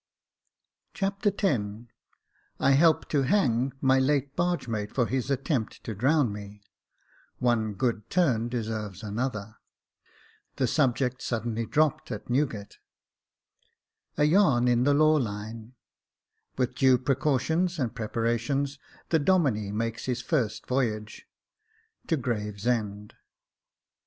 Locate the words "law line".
14.95-15.73